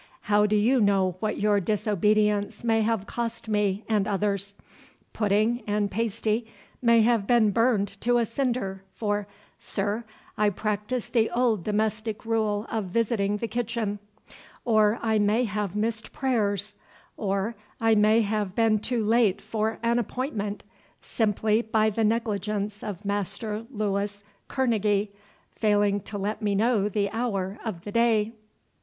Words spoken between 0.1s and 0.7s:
How do